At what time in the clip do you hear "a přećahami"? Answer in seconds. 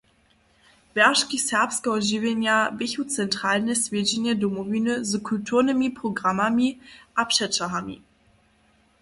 7.19-7.97